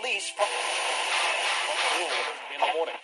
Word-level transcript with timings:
police 0.00 0.30
from 0.30 0.46
in 2.54 2.60
the 2.60 2.72
morning. 2.74 2.94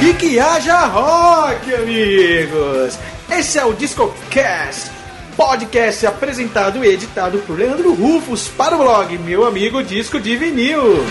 E 0.00 0.14
que 0.14 0.38
haja 0.40 0.86
rock, 0.86 1.74
amigos! 1.74 2.98
Esse 3.30 3.58
é 3.58 3.64
o 3.64 3.72
DiscoCast, 3.72 4.90
podcast 5.36 6.06
apresentado 6.06 6.84
e 6.84 6.88
editado 6.88 7.38
por 7.40 7.56
Leandro 7.56 7.94
Rufus 7.94 8.48
para 8.48 8.74
o 8.74 8.78
blog 8.78 9.16
Meu 9.18 9.46
Amigo 9.46 9.82
Disco 9.82 10.18
de 10.18 10.36
Vinil. 10.36 11.04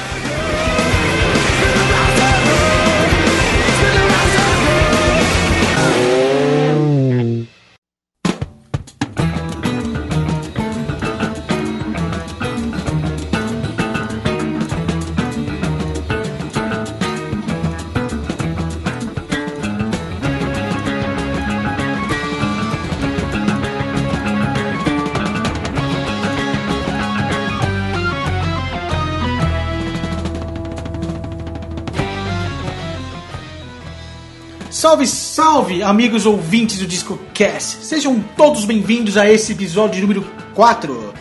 Salve, 35.61 35.83
amigos 35.83 36.25
ouvintes 36.25 36.79
do 36.79 36.87
DiscoCast! 36.87 37.85
Sejam 37.85 38.19
todos 38.35 38.65
bem-vindos 38.65 39.15
a 39.15 39.31
esse 39.31 39.51
episódio 39.51 40.01
número 40.01 40.25
4. 40.55 41.13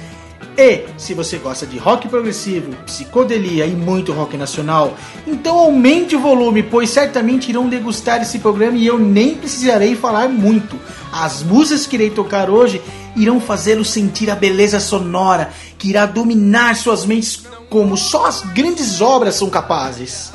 E 0.56 0.84
se 0.96 1.12
você 1.12 1.36
gosta 1.36 1.66
de 1.66 1.76
rock 1.76 2.08
progressivo, 2.08 2.74
psicodelia 2.86 3.66
e 3.66 3.72
muito 3.72 4.12
rock 4.12 4.38
nacional, 4.38 4.96
então 5.26 5.58
aumente 5.58 6.16
o 6.16 6.20
volume, 6.20 6.62
pois 6.62 6.88
certamente 6.88 7.50
irão 7.50 7.68
degustar 7.68 8.22
esse 8.22 8.38
programa 8.38 8.78
e 8.78 8.86
eu 8.86 8.98
nem 8.98 9.34
precisarei 9.34 9.94
falar 9.94 10.28
muito. 10.28 10.78
As 11.12 11.42
músicas 11.42 11.86
que 11.86 11.96
irei 11.96 12.08
tocar 12.08 12.48
hoje 12.48 12.80
irão 13.16 13.40
fazê-los 13.40 13.90
sentir 13.90 14.30
a 14.30 14.34
beleza 14.34 14.80
sonora 14.80 15.50
que 15.76 15.90
irá 15.90 16.06
dominar 16.06 16.76
suas 16.76 17.04
mentes 17.04 17.42
como 17.68 17.94
só 17.94 18.24
as 18.24 18.40
grandes 18.40 19.02
obras 19.02 19.34
são 19.34 19.50
capazes. 19.50 20.32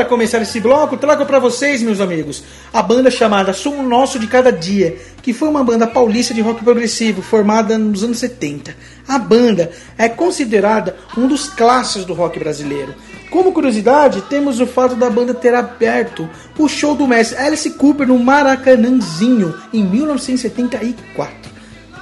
Para 0.00 0.08
começar 0.08 0.40
esse 0.40 0.58
bloco, 0.60 0.96
trago 0.96 1.26
para 1.26 1.38
vocês, 1.38 1.82
meus 1.82 2.00
amigos, 2.00 2.42
a 2.72 2.80
banda 2.80 3.10
chamada 3.10 3.52
Som 3.52 3.82
Nosso 3.82 4.18
de 4.18 4.26
Cada 4.26 4.50
Dia, 4.50 4.96
que 5.20 5.34
foi 5.34 5.46
uma 5.46 5.62
banda 5.62 5.86
paulista 5.86 6.32
de 6.32 6.40
rock 6.40 6.64
progressivo 6.64 7.20
formada 7.20 7.76
nos 7.76 8.02
anos 8.02 8.18
70. 8.18 8.74
A 9.06 9.18
banda 9.18 9.70
é 9.98 10.08
considerada 10.08 10.96
um 11.18 11.28
dos 11.28 11.50
clássicos 11.50 12.06
do 12.06 12.14
rock 12.14 12.38
brasileiro. 12.38 12.94
Como 13.30 13.52
curiosidade, 13.52 14.22
temos 14.22 14.58
o 14.58 14.66
fato 14.66 14.94
da 14.94 15.10
banda 15.10 15.34
ter 15.34 15.54
aberto 15.54 16.26
o 16.58 16.66
show 16.66 16.94
do 16.94 17.06
mestre 17.06 17.36
Alice 17.36 17.68
Cooper 17.72 18.08
no 18.08 18.18
Maracanãzinho 18.18 19.54
em 19.70 19.84
1974. 19.84 21.50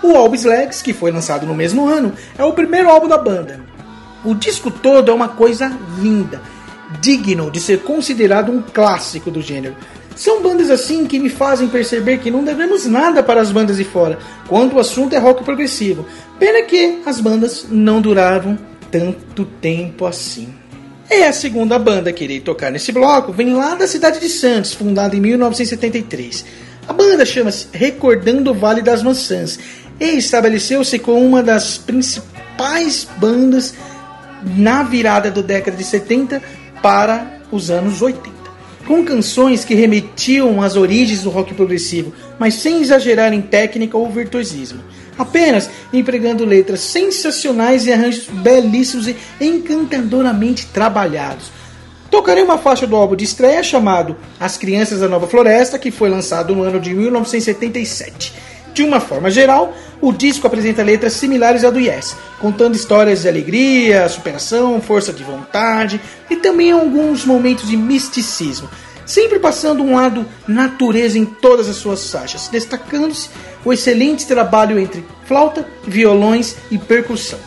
O 0.04 0.14
álbum 0.14 0.37
Slags, 0.37 0.84
que 0.84 0.92
foi 0.92 1.10
lançado 1.10 1.44
no 1.44 1.54
mesmo 1.54 1.88
ano, 1.88 2.12
é 2.38 2.44
o 2.44 2.53
primeiro 2.53 2.91
álbum 2.91 3.08
da 3.08 3.19
banda. 3.19 3.60
O 4.25 4.37
disco 4.37 4.70
todo 4.70 5.10
é 5.10 5.14
uma 5.14 5.28
coisa 5.28 5.76
linda, 6.00 6.41
digno 7.00 7.50
de 7.50 7.60
ser 7.60 7.81
considerado 7.81 8.50
um 8.50 8.62
clássico 8.62 9.31
do 9.31 9.43
gênero. 9.43 9.76
São 10.16 10.43
bandas 10.43 10.69
assim 10.69 11.06
que 11.06 11.19
me 11.19 11.28
fazem 11.28 11.69
perceber 11.69 12.19
que 12.19 12.31
não 12.31 12.43
devemos 12.43 12.87
nada 12.87 13.22
para 13.22 13.41
as 13.41 13.53
bandas 13.53 13.76
de 13.76 13.84
fora, 13.84 14.19
quando 14.49 14.75
o 14.75 14.81
assunto 14.81 15.15
é 15.15 15.19
rock 15.19 15.44
progressivo. 15.44 16.04
Pena 16.38 16.62
que 16.62 17.00
as 17.06 17.21
bandas 17.21 17.66
não 17.71 18.00
duravam 18.00 18.59
tanto 18.91 19.44
tempo 19.44 20.06
assim. 20.06 20.49
E 21.10 21.22
a 21.22 21.32
segunda 21.32 21.78
banda 21.78 22.12
que 22.12 22.25
irei 22.25 22.41
tocar 22.41 22.71
nesse 22.71 22.93
bloco 22.93 23.32
vem 23.32 23.55
lá 23.55 23.75
da 23.75 23.87
cidade 23.87 24.20
de 24.20 24.28
Santos, 24.28 24.75
fundada 24.75 25.16
em 25.16 25.20
1973. 25.20 26.44
A 26.87 26.93
banda 26.93 27.25
chama-se 27.25 27.69
Recordando 27.72 28.50
o 28.50 28.55
Vale 28.55 28.82
das 28.82 29.03
Maçãs 29.03 29.59
e 30.00 30.16
estabeleceu-se 30.16 30.99
como 30.99 31.25
uma 31.25 31.43
das 31.43 31.78
principais 31.78 33.06
bandas 33.19 33.75
na 34.56 34.82
virada 34.82 35.31
da 35.31 35.41
década 35.41 35.76
de 35.76 35.84
70 35.84 36.43
para 36.83 37.41
os 37.50 37.71
anos 37.71 38.03
80. 38.03 38.39
Com 38.87 39.05
canções 39.05 39.65
que 39.65 39.75
remetiam 39.75 40.62
às 40.62 40.77
origens 40.77 41.22
do 41.22 41.31
rock 41.31 41.53
progressivo, 41.55 42.12
mas 42.39 42.55
sem 42.55 42.81
exagerar 42.81 43.33
em 43.33 43.43
técnica 43.43 43.97
ou 43.97 44.11
virtuosismo. 44.11 44.81
Apenas 45.19 45.69
empregando 45.93 46.44
letras 46.44 46.81
sensacionais 46.81 47.87
e 47.87 47.93
arranjos 47.93 48.27
belíssimos 48.28 49.09
e 49.09 49.17
encantadoramente 49.41 50.67
trabalhados. 50.67 51.50
Tocarei 52.11 52.43
uma 52.43 52.56
faixa 52.56 52.87
do 52.87 52.97
álbum 52.97 53.15
de 53.15 53.25
estreia 53.25 53.62
chamado 53.62 54.17
As 54.41 54.56
Crianças 54.56 55.00
da 55.00 55.09
Nova 55.09 55.27
Floresta, 55.27 55.78
que 55.78 55.91
foi 55.91 56.09
lançado 56.09 56.55
no 56.55 56.62
ano 56.62 56.81
de 56.81 56.94
1977. 56.94 58.33
De 58.75 58.83
uma 58.83 59.01
forma 59.01 59.31
geral, 59.31 59.75
o 60.01 60.12
disco 60.12 60.47
apresenta 60.47 60.83
letras 60.83 61.15
similares 61.15 61.65
ao 61.65 61.73
do 61.73 61.81
Yes, 61.81 62.17
contando 62.39 62.77
histórias 62.77 63.23
de 63.23 63.29
alegria, 63.29 64.09
superação, 64.09 64.81
força 64.81 65.12
de 65.12 65.25
vontade 65.25 66.01
e 66.31 66.37
também 66.37 66.71
alguns 66.71 67.25
momentos 67.25 67.69
de 67.69 67.77
misticismo, 67.77 68.69
sempre 69.05 69.39
passando 69.39 69.83
um 69.83 69.97
lado 69.97 70.25
natureza 70.47 71.19
em 71.19 71.25
todas 71.25 71.69
as 71.69 71.77
suas 71.77 72.11
faixas, 72.11 72.49
destacando-se 72.49 73.31
o 73.65 73.73
excelente 73.73 74.27
trabalho 74.27 74.79
entre 74.79 75.05
flauta, 75.25 75.67
violões 75.85 76.56
e 76.71 76.79
percussão. 76.79 77.39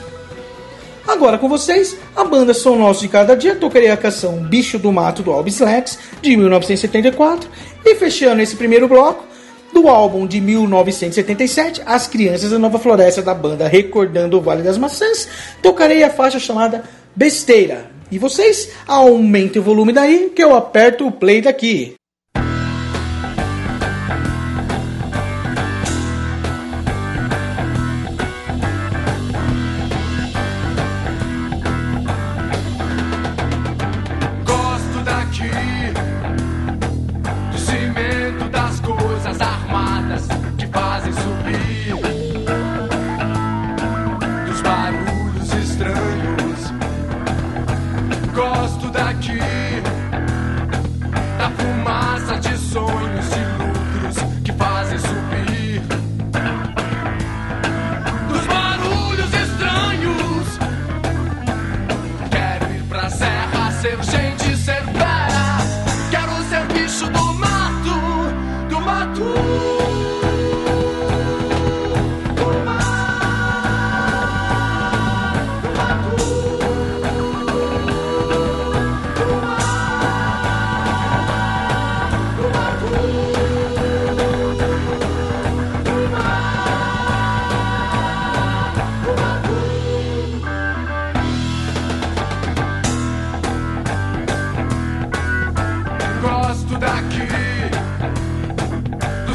Agora 1.08 1.38
com 1.38 1.50
vocês, 1.50 1.98
a 2.16 2.24
banda 2.24 2.54
Som 2.54 2.78
Nosso 2.78 3.02
de 3.02 3.08
Cada 3.08 3.36
Dia 3.36 3.56
tocarei 3.56 3.90
a 3.90 3.98
canção 3.98 4.38
Bicho 4.44 4.78
do 4.78 4.92
Mato 4.92 5.24
do 5.24 5.32
Albis 5.32 5.60
Lex, 5.60 5.98
de 6.22 6.38
1974, 6.38 7.50
e 7.84 7.96
fechando 7.96 8.42
esse 8.42 8.56
primeiro 8.56 8.88
bloco, 8.88 9.26
do 9.74 9.88
álbum 9.88 10.28
de 10.28 10.40
1977, 10.40 11.82
As 11.86 12.08
Crianças 12.08 12.52
da 12.52 12.60
Nova 12.60 12.80
Floresta 12.80 13.22
da 13.22 13.34
banda 13.34 13.68
Recordando 13.68 14.38
o 14.38 14.42
Vale 14.42 14.64
das 14.64 14.78
Maçãs, 14.78 15.28
tocarei 15.62 16.04
a 16.04 16.10
faixa 16.10 16.40
chamada 16.40 16.84
Besteira. 17.16 17.90
E 18.12 18.18
vocês 18.18 18.70
aumentem 18.88 19.62
o 19.62 19.64
volume 19.64 19.94
daí 19.94 20.32
que 20.36 20.44
eu 20.44 20.56
aperto 20.56 21.08
o 21.08 21.12
play 21.12 21.42
daqui. 21.42 21.96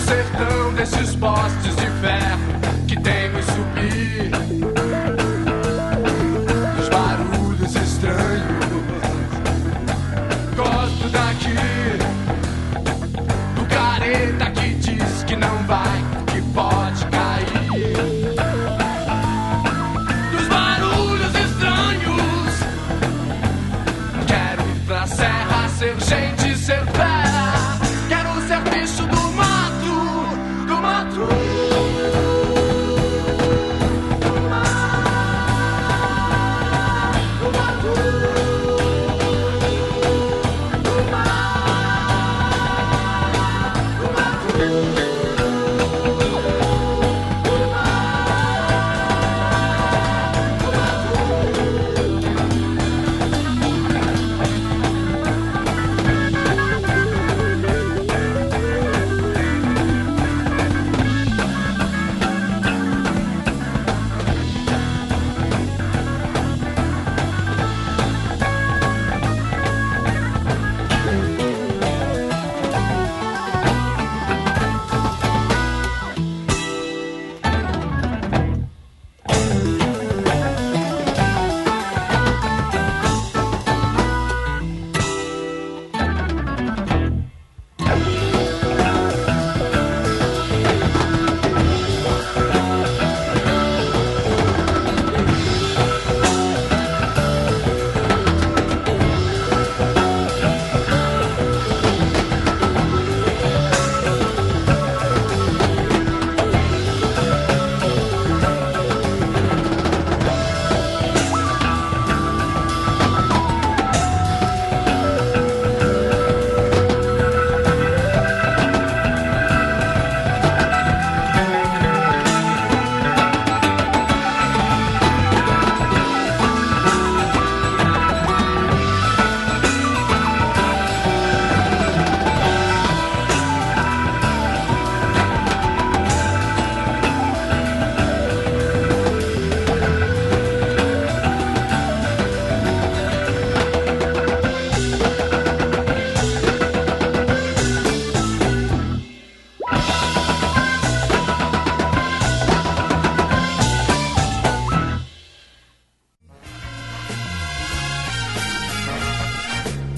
Sertão 0.07 0.73
desses 0.75 1.17
postes 1.17 1.75
de 1.75 1.87
ferro 2.01 2.87
que 2.87 2.97
tem 3.01 3.29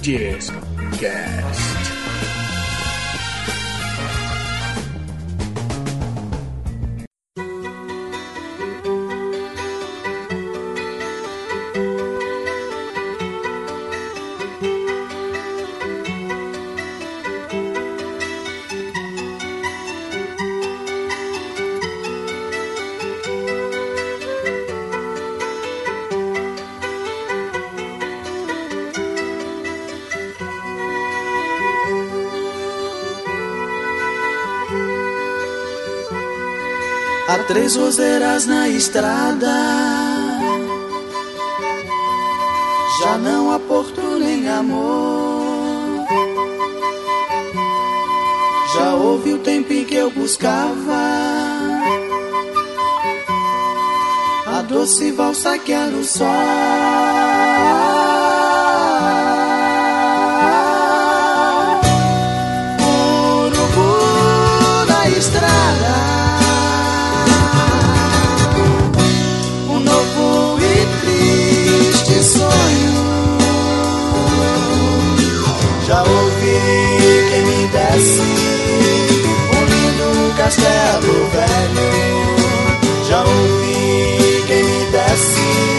Disco 0.08 0.58
Cast. 0.98 1.97
Três 37.48 37.74
roseiras 37.76 38.46
na 38.46 38.68
estrada. 38.68 39.54
Já 43.00 43.16
não 43.18 43.50
há 43.50 43.58
porto 43.58 44.00
nem 44.20 44.46
amor. 44.48 46.06
Já 48.74 48.94
houve 48.94 49.32
o 49.32 49.38
tempo 49.38 49.72
em 49.72 49.84
que 49.84 49.94
eu 49.94 50.10
buscava 50.10 50.68
a 54.46 54.62
doce 54.62 55.10
valsa 55.12 55.58
que 55.58 55.72
era 55.72 55.96
o 55.96 56.04
sol. 56.04 56.28
Quem 77.30 77.42
me 77.44 77.68
desse 77.68 78.20
um 79.54 79.62
lindo 79.64 80.34
castelo 80.36 81.14
velho. 81.32 81.88
Já 83.08 83.20
ouvi 83.20 84.44
quem 84.46 84.62
me 84.64 84.86
desse 84.86 85.77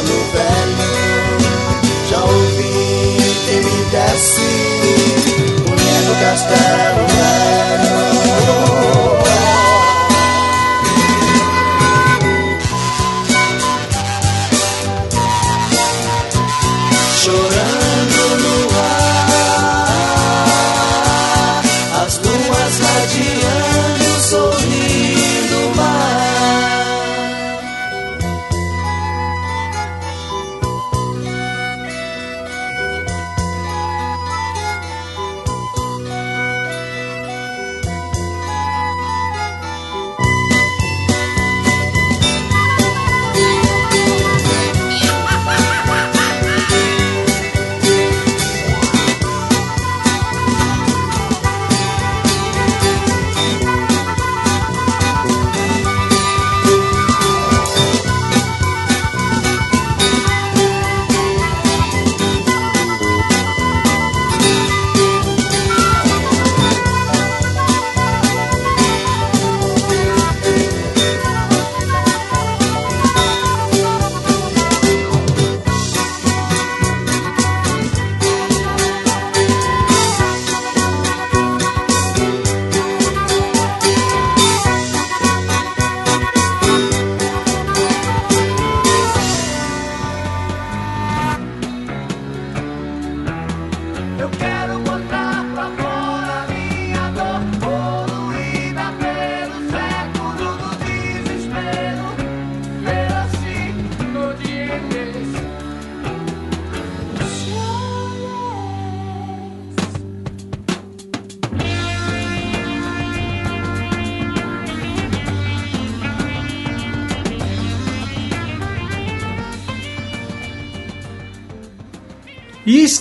Hello, 0.00 0.47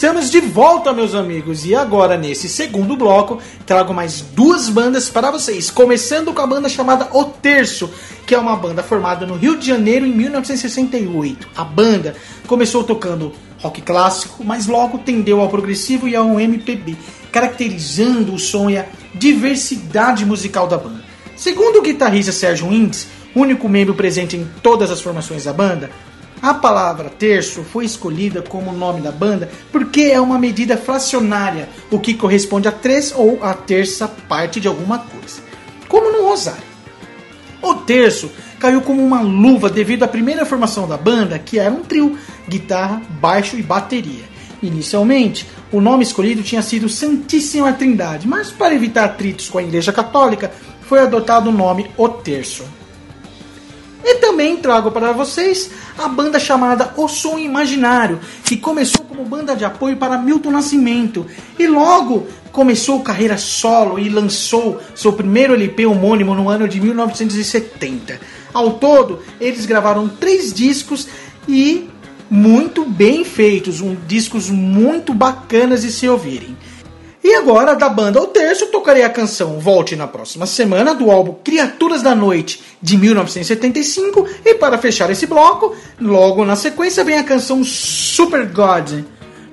estamos 0.08 0.32
de 0.32 0.40
volta, 0.40 0.94
meus 0.94 1.14
amigos. 1.14 1.66
E 1.66 1.76
agora, 1.76 2.18
nesse 2.18 2.48
segundo 2.48 2.96
bloco, 2.96 3.40
trago 3.66 3.94
mais 3.94 4.22
duas 4.22 4.70
bandas 4.70 5.10
para 5.10 5.30
vocês. 5.30 5.70
Começando 5.70 6.34
com 6.34 6.42
a 6.42 6.48
banda 6.48 6.70
chamada 6.70 7.10
O 7.12 7.26
Terço, 7.26 7.92
que 8.26 8.34
é 8.34 8.40
uma 8.40 8.56
banda 8.56 8.82
formada 8.82 9.26
no 9.26 9.36
Rio 9.36 9.58
de 9.58 9.68
Janeiro 9.68 10.06
em 10.06 10.14
1968. 10.14 11.50
A 11.58 11.66
banda 11.66 12.16
começou 12.48 12.86
tocando 12.86 13.34
rock 13.60 13.82
clássico, 13.82 14.46
mas 14.46 14.66
logo 14.66 15.00
tendeu 15.00 15.42
ao 15.42 15.50
progressivo 15.50 16.08
e 16.08 16.16
ao 16.16 16.40
MPB, 16.40 16.96
caracterizando 17.30 18.34
o 18.34 18.40
som 18.40 18.70
e 18.70 18.78
a 18.78 18.86
diversidade 19.14 20.26
musical 20.26 20.70
da 20.70 20.78
banda. 20.78 21.04
Segundo 21.36 21.80
o 21.80 21.82
guitarrista 21.82 22.32
Sérgio 22.32 22.72
Indes, 22.72 23.08
único 23.36 23.68
membro 23.68 23.94
presente 23.94 24.38
em 24.38 24.48
todas 24.64 24.90
as 24.90 25.02
formações 25.02 25.44
da 25.44 25.52
banda, 25.52 25.92
a 26.42 26.54
palavra 26.54 27.10
terço 27.10 27.64
foi 27.64 27.86
escolhida 27.86 28.42
como 28.42 28.72
nome 28.72 29.02
da 29.02 29.12
banda 29.12 29.50
porque 29.72 30.02
é 30.02 30.22
uma 30.22 30.38
medida 30.38 30.78
fracionária, 30.78 31.68
o 31.90 32.00
que 32.00 32.14
corresponde 32.14 32.68
a 32.68 32.72
três 32.72 33.12
ou 33.16 33.44
a 33.44 33.54
terça 33.54 34.08
parte 34.08 34.60
de 34.60 34.68
alguma 34.68 35.00
coisa, 35.00 35.42
como 35.88 36.12
no 36.12 36.28
rosário. 36.28 36.68
O 37.62 37.74
terço 37.74 38.30
caiu 38.60 38.82
como 38.82 39.04
uma 39.04 39.22
luva 39.22 39.70
devido 39.70 40.04
à 40.04 40.08
primeira 40.08 40.46
formação 40.46 40.88
da 40.88 40.98
banda, 40.98 41.40
que 41.40 41.58
era 41.58 41.74
um 41.74 41.82
trio, 41.82 42.18
guitarra, 42.48 43.02
baixo 43.20 43.58
e 43.58 43.64
bateria. 43.64 44.24
Inicialmente, 44.62 45.48
o 45.72 45.82
nome 45.82 46.04
escolhido 46.04 46.44
tinha 46.44 46.62
sido 46.62 46.90
Santíssima 46.90 47.74
Trindade, 47.74 48.28
mas 48.28 48.50
para 48.52 48.74
evitar 48.74 49.06
atritos 49.06 49.50
com 49.50 49.58
a 49.58 49.64
Igreja 49.64 49.92
Católica, 49.92 50.52
foi 50.82 51.00
adotado 51.00 51.50
o 51.50 51.54
nome 51.54 51.90
O 51.98 52.08
Terço. 52.10 52.77
E 54.10 54.16
também 54.20 54.56
trago 54.56 54.90
para 54.90 55.12
vocês 55.12 55.70
a 55.98 56.08
banda 56.08 56.40
chamada 56.40 56.94
O 56.96 57.10
Som 57.10 57.38
Imaginário, 57.38 58.22
que 58.42 58.56
começou 58.56 59.04
como 59.04 59.26
banda 59.26 59.54
de 59.54 59.66
apoio 59.66 59.98
para 59.98 60.18
Milton 60.18 60.50
Nascimento 60.50 61.26
e 61.60 61.68
logo 61.68 62.26
começou 62.50 63.02
carreira 63.02 63.38
solo 63.38 64.00
e 64.00 64.08
lançou 64.08 64.80
seu 64.96 65.12
primeiro 65.12 65.54
LP 65.54 65.86
homônimo 65.86 66.34
no 66.34 66.48
ano 66.48 66.70
de 66.70 66.80
1970. 66.80 68.18
Ao 68.54 68.76
todo, 68.76 69.20
eles 69.42 69.66
gravaram 69.66 70.08
três 70.08 70.54
discos 70.54 71.10
e 71.46 71.90
muito 72.30 72.86
bem 72.86 73.26
feitos, 73.26 73.82
um, 73.82 73.94
discos 74.08 74.50
muito 74.50 75.14
bacanas 75.14 75.82
de 75.82 75.92
se 75.92 76.08
ouvirem. 76.08 76.56
E 77.24 77.34
agora, 77.34 77.76
da 77.76 77.90
banda 77.90 78.22
O 78.22 78.28
Terço, 78.28 78.68
tocarei 78.68 79.04
a 79.04 79.10
canção 79.10 79.60
Volte 79.60 79.96
na 79.96 80.08
próxima 80.08 80.46
semana, 80.46 80.94
do 80.94 81.12
álbum 81.12 81.36
Criaturas 81.44 82.02
da 82.02 82.16
Noite, 82.16 82.62
de 82.82 82.98
1975. 82.98 84.28
E 84.46 84.56
para 84.56 84.78
fechar 84.78 85.10
esse 85.10 85.26
bloco, 85.26 85.76
logo 86.00 86.46
na 86.46 86.56
sequência 86.56 87.04
vem 87.04 87.18
a 87.18 87.24
canção 87.24 87.64
Super 87.64 88.46
God, 88.48 89.04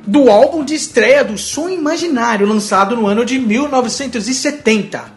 do 0.07 0.31
álbum 0.31 0.65
de 0.65 0.75
estreia 0.75 1.25
do 1.25 1.39
Som 1.39 1.69
Imaginário, 1.69 2.47
lançado 2.47 2.95
no 2.95 3.07
ano 3.07 3.25
de 3.25 3.39
1970. 3.39 5.14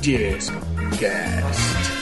Discast. 0.00 1.99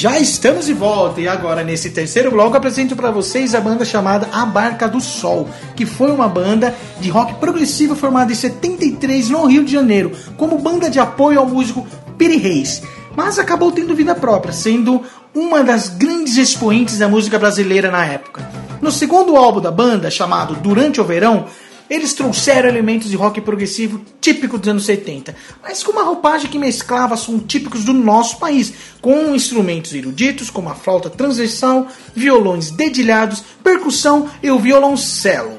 Já 0.00 0.18
estamos 0.18 0.64
de 0.64 0.72
volta. 0.72 1.20
E 1.20 1.28
agora, 1.28 1.62
nesse 1.62 1.90
terceiro 1.90 2.30
bloco, 2.30 2.56
apresento 2.56 2.96
para 2.96 3.10
vocês 3.10 3.54
a 3.54 3.60
banda 3.60 3.84
chamada 3.84 4.30
A 4.32 4.46
Barca 4.46 4.88
do 4.88 4.98
Sol, 4.98 5.46
que 5.76 5.84
foi 5.84 6.10
uma 6.10 6.26
banda 6.26 6.74
de 6.98 7.10
rock 7.10 7.34
progressivo 7.34 7.94
formada 7.94 8.32
em 8.32 8.34
73 8.34 9.28
no 9.28 9.44
Rio 9.44 9.62
de 9.62 9.70
Janeiro, 9.70 10.12
como 10.38 10.56
banda 10.56 10.88
de 10.88 10.98
apoio 10.98 11.38
ao 11.38 11.44
músico 11.44 11.86
Piri 12.16 12.38
Reis. 12.38 12.82
Mas 13.14 13.38
acabou 13.38 13.70
tendo 13.72 13.94
vida 13.94 14.14
própria, 14.14 14.54
sendo 14.54 15.02
uma 15.34 15.62
das 15.62 15.90
grandes 15.90 16.38
expoentes 16.38 16.96
da 16.96 17.06
música 17.06 17.38
brasileira 17.38 17.90
na 17.90 18.06
época. 18.06 18.48
No 18.80 18.90
segundo 18.90 19.36
álbum 19.36 19.60
da 19.60 19.70
banda, 19.70 20.10
chamado 20.10 20.54
Durante 20.54 20.98
o 20.98 21.04
Verão, 21.04 21.44
eles 21.90 22.14
trouxeram 22.14 22.68
elementos 22.68 23.10
de 23.10 23.16
rock 23.16 23.40
progressivo 23.40 24.00
típico 24.20 24.56
dos 24.56 24.68
anos 24.68 24.84
70, 24.84 25.34
mas 25.60 25.82
com 25.82 25.90
uma 25.90 26.04
roupagem 26.04 26.48
que 26.48 26.58
mesclava 26.58 27.16
sons 27.16 27.42
típicos 27.48 27.84
do 27.84 27.92
nosso 27.92 28.38
país, 28.38 28.72
com 29.00 29.34
instrumentos 29.34 29.92
eruditos 29.92 30.48
como 30.48 30.68
a 30.68 30.74
flauta 30.76 31.10
transversal, 31.10 31.88
violões 32.14 32.70
dedilhados, 32.70 33.42
percussão 33.64 34.30
e 34.40 34.48
o 34.52 34.58
violoncelo. 34.60 35.58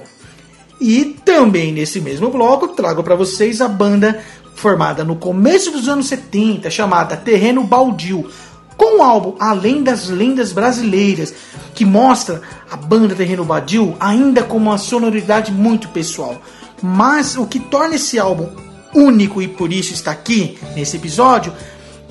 E 0.80 1.18
também 1.26 1.74
nesse 1.74 2.00
mesmo 2.00 2.30
bloco 2.30 2.70
trago 2.70 3.04
para 3.04 3.16
vocês 3.16 3.60
a 3.60 3.68
banda 3.68 4.24
formada 4.56 5.04
no 5.04 5.18
começo 5.18 5.70
dos 5.70 5.90
anos 5.90 6.08
70, 6.08 6.70
chamada 6.70 7.18
Terreno 7.18 7.64
Baldio, 7.64 8.30
com 8.78 9.00
o 9.00 9.04
álbum 9.04 9.36
Além 9.40 9.84
das 9.84 10.08
Lendas 10.08 10.52
Brasileiras, 10.52 11.34
que 11.74 11.86
mostra 11.86 12.42
a 12.70 12.76
banda 12.76 13.16
Terreno 13.16 13.46
Baldio 13.46 13.96
ainda 14.00 14.44
com 14.44 14.58
uma 14.58 14.78
sonoridade 14.78 15.52
muito 15.52 15.90
pessoal. 15.90 16.42
Mas 16.82 17.36
o 17.38 17.46
que 17.46 17.60
torna 17.60 17.96
esse 17.96 18.18
álbum 18.18 18.50
único 18.94 19.42
e 19.42 19.48
por 19.48 19.72
isso 19.72 19.94
está 19.94 20.12
aqui 20.12 20.58
nesse 20.76 20.98
episódio 20.98 21.54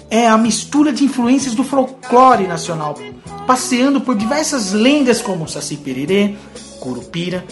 é 0.09 0.27
a 0.27 0.37
mistura 0.37 0.92
de 0.92 1.05
influências 1.05 1.55
do 1.55 1.62
folclore 1.62 2.46
nacional, 2.46 2.96
passeando 3.46 4.01
por 4.01 4.16
diversas 4.16 4.73
lendas 4.73 5.23
como 5.23 5.49
Saci 5.49 5.77
Pererê, 5.77 6.35
Curupira, 6.81 7.44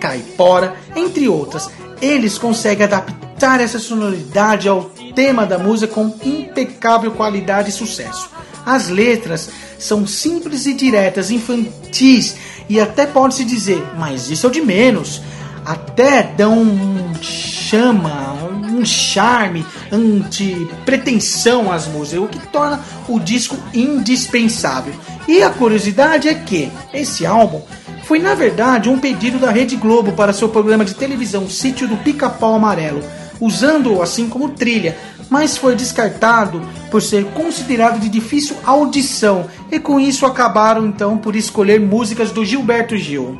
caipora, 0.00 0.74
entre 0.94 1.28
outras. 1.28 1.68
Eles 2.00 2.38
conseguem 2.38 2.84
adaptar 2.84 3.60
essa 3.60 3.78
sonoridade 3.78 4.68
ao 4.68 4.90
tema 5.16 5.46
da 5.46 5.58
música 5.58 5.94
com 5.94 6.14
impecável 6.22 7.10
qualidade 7.12 7.70
e 7.70 7.72
sucesso. 7.72 8.28
As 8.66 8.90
letras 8.90 9.48
são 9.78 10.06
simples 10.06 10.66
e 10.66 10.74
diretas, 10.74 11.30
infantis 11.30 12.36
e 12.68 12.78
até 12.78 13.06
pode-se 13.06 13.44
dizer, 13.44 13.82
mas 13.98 14.30
isso 14.30 14.46
é 14.46 14.50
o 14.50 14.52
de 14.52 14.60
menos. 14.60 15.22
Até 15.64 16.22
dão 16.22 16.60
um 16.60 17.14
chama, 17.20 18.34
um 18.70 18.84
charme, 18.84 19.64
anti-pretensão 19.90 21.72
às 21.72 21.88
músicas, 21.88 22.22
o 22.22 22.28
que 22.28 22.46
torna 22.48 22.80
o 23.08 23.18
disco 23.18 23.56
indispensável. 23.72 24.94
E 25.26 25.42
a 25.42 25.50
curiosidade 25.50 26.28
é 26.28 26.34
que 26.34 26.70
esse 26.92 27.24
álbum 27.24 27.62
foi 28.04 28.20
na 28.20 28.34
verdade 28.34 28.88
um 28.88 28.98
pedido 28.98 29.38
da 29.38 29.50
Rede 29.50 29.74
Globo 29.74 30.12
para 30.12 30.32
seu 30.32 30.48
programa 30.48 30.84
de 30.84 30.94
televisão 30.94 31.48
Sítio 31.48 31.88
do 31.88 31.96
Pica-Pau 31.96 32.54
Amarelo, 32.54 33.02
usando-o 33.40 34.02
assim 34.02 34.28
como 34.28 34.50
trilha, 34.50 34.96
mas 35.28 35.56
foi 35.56 35.74
descartado 35.74 36.62
por 36.90 37.02
ser 37.02 37.24
considerado 37.26 37.98
de 37.98 38.08
difícil 38.08 38.56
audição 38.64 39.46
e 39.70 39.78
com 39.78 39.98
isso 39.98 40.24
acabaram 40.24 40.86
então 40.86 41.18
por 41.18 41.34
escolher 41.34 41.80
músicas 41.80 42.30
do 42.30 42.44
Gilberto 42.44 42.96
Gil. 42.96 43.38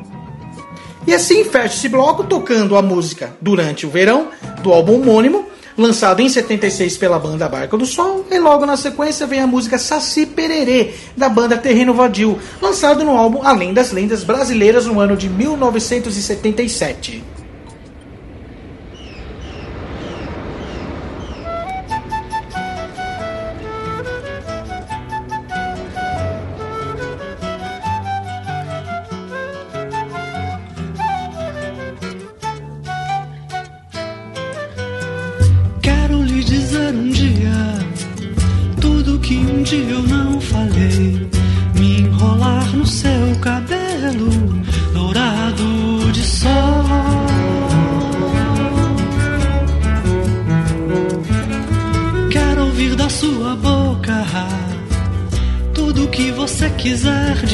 E 1.07 1.15
assim 1.15 1.45
fecha 1.45 1.75
esse 1.75 1.89
bloco 1.89 2.25
tocando 2.25 2.77
a 2.77 2.83
música 2.83 3.37
Durante 3.41 3.87
o 3.87 3.91
Verão, 3.91 4.29
do 4.61 4.73
álbum 4.73 5.01
homônimo, 5.01 5.47
lançado 5.79 6.21
em 6.21 6.29
76 6.29 6.97
pela 6.97 7.19
banda 7.19 7.49
Barca 7.49 7.77
do 7.77 7.87
Sol, 7.87 8.27
e 8.31 8.39
logo 8.39 8.67
na 8.67 8.77
sequência 8.77 9.27
vem 9.27 9.41
a 9.41 9.47
música 9.47 9.79
Saci 9.79 10.27
Pererê, 10.27 10.95
da 11.17 11.29
banda 11.29 11.57
Terreno 11.57 11.95
Vadio, 11.95 12.39
lançado 12.61 13.05
no 13.05 13.17
álbum 13.17 13.43
Além 13.45 13.73
das 13.73 13.93
Lendas 13.93 14.25
Brasileiras 14.25 14.87
no 14.87 14.99
ano 14.99 15.17
de 15.17 15.29
1977. 15.29 17.36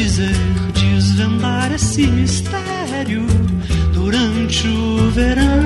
Dizer. 0.02 0.36
Desvendar 0.74 1.72
esse 1.72 2.06
mistério 2.06 3.24
durante 3.92 4.66
o 4.66 5.10
verão. 5.10 5.62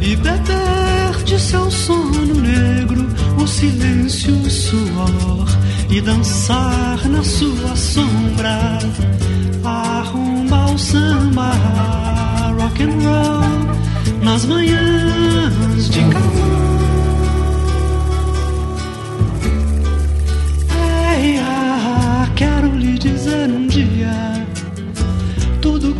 e 0.00 0.14
beber 0.16 1.24
de 1.24 1.38
seu 1.40 1.68
sono 1.68 2.34
negro 2.40 3.08
o 3.42 3.46
silêncio 3.46 4.34
o 4.34 4.48
suor 4.48 5.48
e 5.90 6.00
dançar 6.00 7.08
na 7.08 7.24
sua 7.24 7.74
sombra 7.74 8.78
a 9.64 10.02
rumba 10.02 10.66
o 10.66 10.78
samba 10.78 11.50
rock 12.56 12.84
and 12.84 12.98
roll 13.02 14.22
nas 14.22 14.44
manhãs 14.44 15.88
de 15.90 16.00
calor 16.02 16.65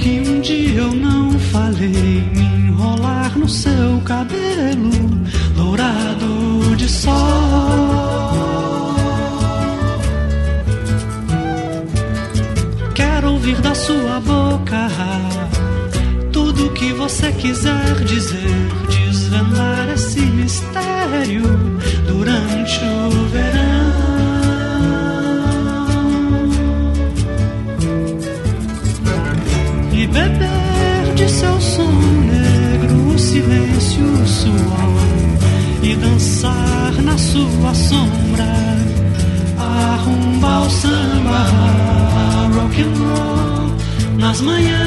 que 0.06 0.20
um 0.20 0.40
dia 0.40 0.78
eu 0.78 0.92
não 0.92 1.32
falei, 1.52 2.22
me 2.32 2.68
enrolar 2.68 3.36
no 3.36 3.48
seu 3.48 4.00
cabelo 4.04 4.90
dourado 5.56 6.76
de 6.76 6.88
sol. 6.88 7.12
Quero 12.94 13.32
ouvir 13.32 13.60
da 13.60 13.74
sua 13.74 14.20
boca 14.20 14.88
tudo 16.32 16.70
que 16.70 16.92
você 16.92 17.32
quiser 17.32 17.94
dizer, 18.04 18.68
desvendar 18.88 19.88
esse 19.92 20.20
mistério 20.20 21.42
durante 22.06 22.78
o 22.84 23.28
verão. 23.32 23.55
Silêncio 33.26 34.04
o 34.04 34.26
suor 34.26 35.16
e 35.82 35.96
dançar 35.96 36.92
na 37.02 37.18
sua 37.18 37.74
sombra. 37.74 38.46
A 39.58 39.96
rumba 40.04 40.60
o 40.60 40.70
samba 40.70 41.42
rock 42.54 42.82
and 42.82 42.94
roll 43.02 43.70
nas 44.18 44.40
manhãs 44.40 44.85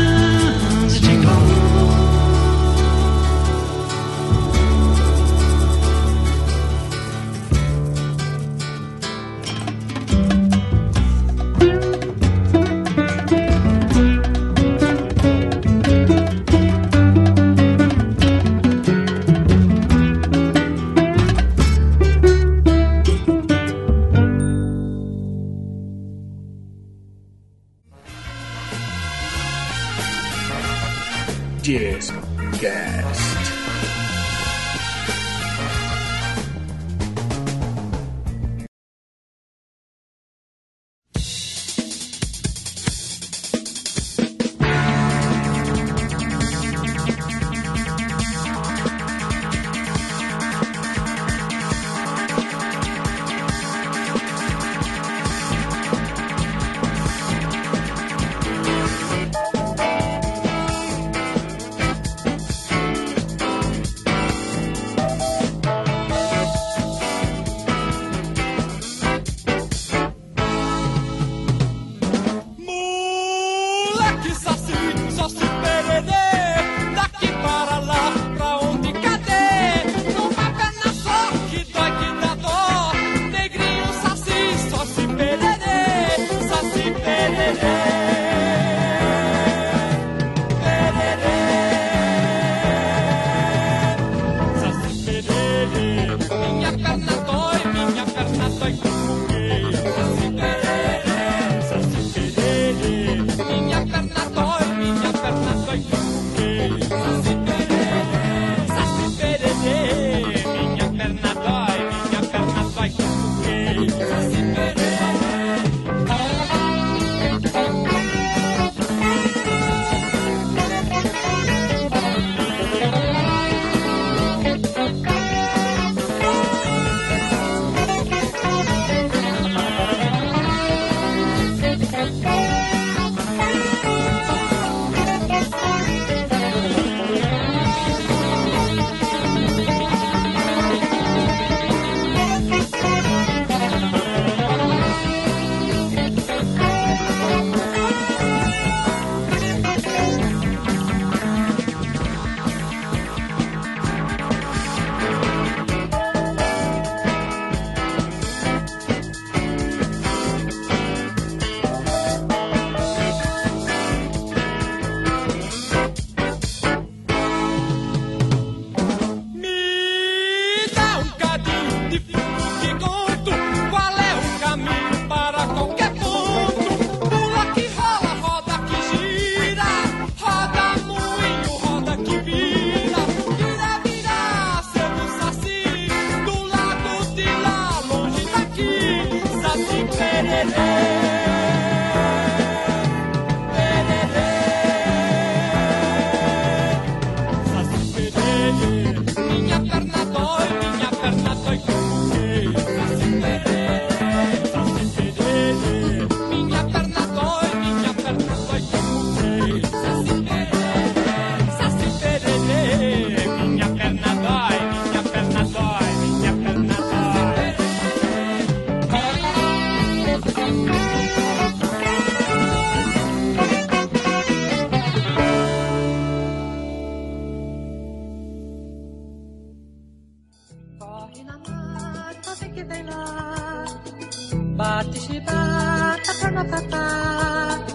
Bate 234.60 235.00
chibata 235.00 236.14
pra 236.20 236.32
não 236.32 236.42
atacar. 236.42 237.66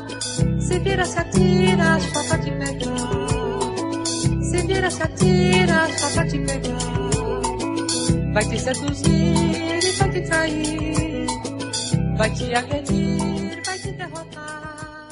Se 0.61 0.79
vira, 0.81 1.07
se 1.07 1.19
atira, 1.19 1.99
só 1.99 2.23
pra 2.25 2.39
te 2.39 2.51
pegar. 2.51 4.43
Se 4.43 4.67
vira, 4.67 4.91
se 4.91 5.03
atira, 5.03 5.89
só 5.97 6.11
pra 6.11 6.27
te 6.27 6.39
pegar. 6.41 8.35
Vai 8.35 8.45
te 8.45 8.61
seduzir 8.61 9.83
e 9.83 9.93
vai 9.93 10.11
te 10.11 10.21
trair. 10.29 11.27
Vai 12.19 12.31
te 12.35 12.55
agredir, 12.55 13.63
vai 13.65 13.79
te 13.79 13.93
derrotar. 13.93 15.09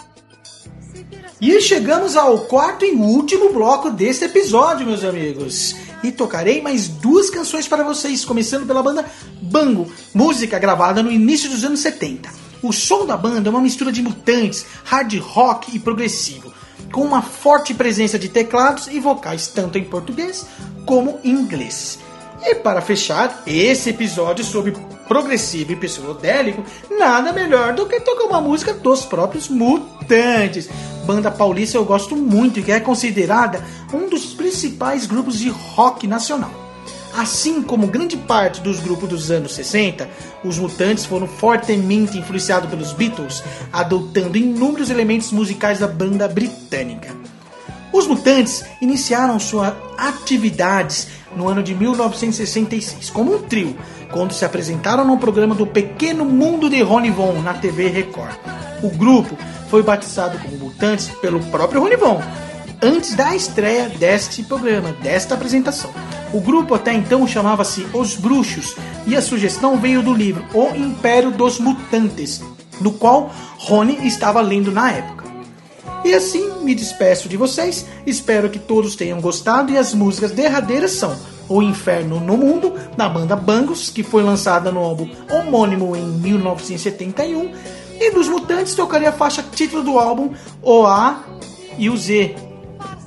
E 1.41 1.59
chegamos 1.63 2.19
ao 2.19 2.41
quarto 2.41 2.85
e 2.85 2.93
último 2.93 3.51
bloco 3.51 3.89
desse 3.89 4.27
episódio, 4.27 4.87
meus 4.87 5.03
amigos. 5.03 5.75
E 6.05 6.11
tocarei 6.11 6.61
mais 6.61 6.89
duas 6.89 7.31
canções 7.31 7.69
para 7.69 7.85
vocês, 7.85 8.25
começando 8.25 8.67
pela 8.67 8.83
banda 8.83 9.07
Bango, 9.53 9.87
música 10.15 10.59
gravada 10.59 11.03
no 11.03 11.13
início 11.13 11.51
dos 11.51 11.63
anos 11.63 11.81
70. 11.81 12.31
O 12.63 12.73
som 12.73 13.05
da 13.05 13.19
banda 13.19 13.51
é 13.51 13.51
uma 13.51 13.61
mistura 13.61 13.93
de 13.93 14.01
mutantes, 14.01 14.65
hard 14.83 15.15
rock 15.19 15.77
e 15.77 15.79
progressivo, 15.79 16.51
com 16.91 17.03
uma 17.03 17.21
forte 17.21 17.75
presença 17.75 18.19
de 18.19 18.31
teclados 18.31 18.87
e 18.87 18.99
vocais 18.99 19.49
tanto 19.49 19.77
em 19.77 19.85
português 19.85 20.47
como 20.87 21.21
em 21.23 21.33
inglês. 21.33 21.99
E 22.43 22.55
para 22.55 22.81
fechar 22.81 23.43
esse 23.47 23.91
episódio 23.91 24.43
sobre 24.43 24.73
progressivo 25.07 25.73
e 25.73 25.77
psicodélico, 25.77 26.65
nada 26.99 27.31
melhor 27.31 27.75
do 27.75 27.85
que 27.85 28.01
tocar 28.01 28.25
uma 28.25 28.41
música 28.41 28.73
dos 28.73 29.05
próprios 29.05 29.51
Mutantes. 29.51 30.67
Banda 31.05 31.31
paulista 31.31 31.77
eu 31.77 31.85
gosto 31.85 32.17
muito 32.17 32.59
e 32.59 32.63
que 32.63 32.73
é 32.73 32.81
considerada 32.81 33.63
um 33.93 34.09
dos 34.09 34.33
principais 34.33 35.05
grupos 35.05 35.39
de 35.39 35.51
rock 35.51 36.07
nacional. 36.07 36.72
Assim 37.15 37.63
como 37.63 37.87
grande 37.89 38.17
parte 38.17 38.61
dos 38.63 38.81
grupos 38.81 39.09
dos 39.09 39.31
anos 39.31 39.55
60, 39.55 40.09
os 40.43 40.59
Mutantes 40.59 41.05
foram 41.05 41.27
fortemente 41.27 42.17
influenciados 42.17 42.71
pelos 42.71 42.93
Beatles, 42.93 43.43
adotando 43.71 44.39
inúmeros 44.39 44.89
elementos 44.89 45.31
musicais 45.31 45.81
da 45.81 45.87
banda 45.87 46.27
britânica. 46.27 47.15
Os 47.93 48.07
Mutantes 48.07 48.65
iniciaram 48.81 49.39
suas 49.39 49.75
atividades 49.99 51.09
no 51.37 51.49
ano 51.49 51.63
de 51.63 51.75
1966 51.75 53.11
como 53.11 53.35
um 53.35 53.43
trio, 53.43 53.77
quando 54.11 54.33
se 54.33 54.47
apresentaram 54.47 55.05
no 55.05 55.19
programa 55.19 55.55
do 55.55 55.67
Pequeno 55.67 56.25
Mundo 56.25 56.71
de 56.71 56.81
Rony 56.81 57.11
Von 57.11 57.43
na 57.43 57.53
TV 57.53 57.89
Record. 57.89 58.35
O 58.83 58.89
grupo 58.89 59.37
foi 59.69 59.83
batizado 59.83 60.39
como 60.39 60.57
Mutantes 60.57 61.09
pelo 61.21 61.41
próprio 61.45 61.83
Rony 61.83 61.97
Von, 61.97 62.21
antes 62.81 63.15
da 63.15 63.37
estreia 63.37 63.91
deste 63.91 64.43
programa, 64.43 64.93
desta 65.03 65.35
apresentação. 65.35 65.91
O 66.33 66.41
grupo 66.41 66.75
até 66.75 66.93
então 66.95 67.27
chamava-se 67.27 67.87
Os 67.93 68.15
Bruxos 68.17 68.75
e 69.07 69.15
a 69.15 69.21
sugestão 69.21 69.77
veio 69.77 70.03
do 70.03 70.15
livro 70.15 70.45
O 70.55 70.75
Império 70.75 71.31
dos 71.31 71.59
Mutantes, 71.59 72.41
do 72.81 72.91
qual 72.91 73.31
Rony 73.59 74.07
estava 74.07 74.41
lendo 74.41 74.73
na 74.73 74.91
época. 74.91 75.23
E 76.05 76.15
assim 76.15 76.61
me 76.63 76.75
despeço 76.75 77.29
de 77.29 77.37
vocês. 77.37 77.87
Espero 78.07 78.51
que 78.51 78.59
todos 78.59 78.97
tenham 78.97 79.21
gostado. 79.21 79.73
E 79.73 79.79
as 79.79 79.95
músicas 79.95 80.33
derradeiras 80.33 80.93
são 80.93 81.17
O 81.49 81.63
Inferno 81.63 82.19
no 82.19 82.37
Mundo, 82.37 82.75
da 82.97 83.09
banda 83.09 83.37
Bangos, 83.37 83.89
que 83.89 84.03
foi 84.03 84.23
lançada 84.23 84.73
no 84.73 84.81
álbum 84.81 85.09
homônimo 85.31 85.95
em 85.95 86.05
1971. 86.05 87.53
E 88.01 88.11
dos 88.11 88.27
Mutantes 88.27 88.75
tocarei 88.75 89.07
a 89.07 89.13
faixa 89.13 89.45
título 89.55 89.85
do 89.85 89.99
álbum 89.99 90.33
O 90.61 90.85
A 90.87 91.23
e 91.79 91.89
o 91.89 91.97
Z, 91.97 92.35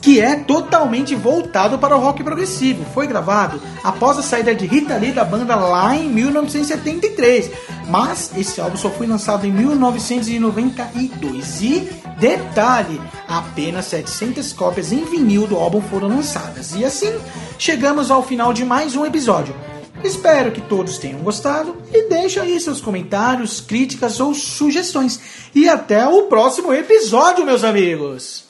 que 0.05 0.21
é 0.21 0.35
totalmente 0.35 1.15
voltado 1.15 1.79
para 1.79 1.97
o 1.97 1.99
rock 1.99 2.23
progressivo. 2.23 2.85
Foi 2.93 3.07
gravado 3.07 3.59
após 3.83 4.19
a 4.19 4.21
saída 4.21 4.53
de 4.53 4.67
Rita 4.67 4.95
Lee 4.97 5.11
da 5.11 5.25
banda 5.25 5.55
lá 5.55 5.95
em 5.95 6.07
1973, 6.07 7.49
mas 7.89 8.29
esse 8.37 8.61
álbum 8.61 8.77
só 8.77 8.91
foi 8.91 9.07
lançado 9.07 9.47
em 9.47 9.51
1992. 9.51 11.61
E 11.63 11.89
detalhe, 12.19 13.01
apenas 13.27 13.85
700 13.85 14.53
cópias 14.53 14.91
em 14.91 15.03
vinil 15.05 15.47
do 15.47 15.55
álbum 15.55 15.81
foram 15.81 16.09
lançadas. 16.09 16.75
E 16.75 16.85
assim, 16.85 17.11
chegamos 17.57 18.11
ao 18.11 18.21
final 18.21 18.53
de 18.53 18.63
mais 18.63 18.95
um 18.95 19.07
episódio. 19.07 19.55
Espero 20.03 20.51
que 20.51 20.61
todos 20.61 20.99
tenham 20.99 21.21
gostado 21.21 21.77
e 21.91 22.07
deixe 22.07 22.39
aí 22.39 22.59
seus 22.59 22.79
comentários, 22.79 23.59
críticas 23.59 24.19
ou 24.19 24.35
sugestões. 24.35 25.19
E 25.55 25.67
até 25.67 26.07
o 26.07 26.27
próximo 26.27 26.71
episódio, 26.71 27.43
meus 27.43 27.63
amigos! 27.63 28.45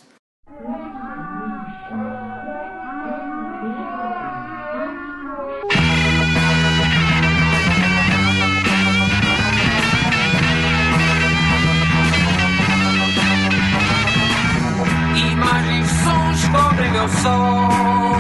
Meu 16.96 17.10
sol. 17.10 18.15